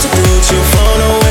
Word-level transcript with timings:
to 0.00 0.08
put 0.08 0.52
your 0.52 0.62
phone 0.62 1.00
away? 1.00 1.25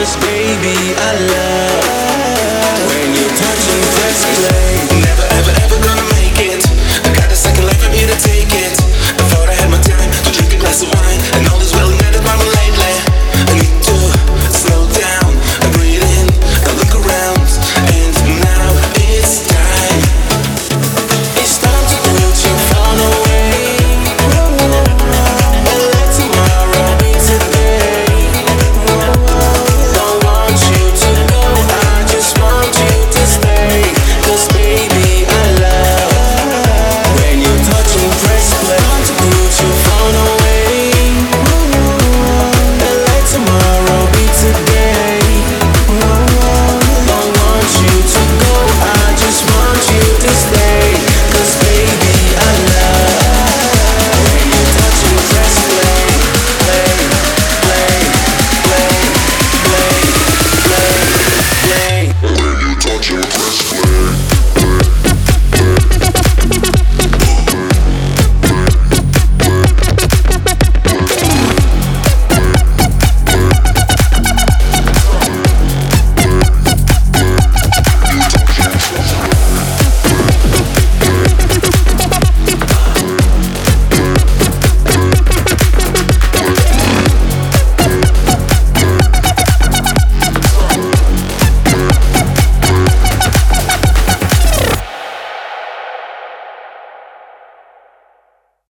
Cause 0.00 0.16
baby 0.18 0.94
I 0.96 1.12
love 1.32 1.49